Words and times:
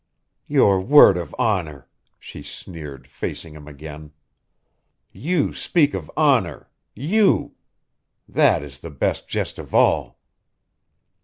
"Your 0.47 0.81
word 0.81 1.15
of 1.15 1.35
honor!" 1.37 1.87
she 2.17 2.41
sneered, 2.41 3.07
facing 3.07 3.53
him 3.53 3.67
again. 3.67 4.13
"You 5.11 5.53
speak 5.53 5.93
of 5.93 6.09
honor 6.17 6.71
you? 6.95 7.53
That 8.27 8.63
is 8.63 8.79
the 8.79 8.89
best 8.89 9.27
jest 9.27 9.59
of 9.59 9.75
all!" 9.75 10.17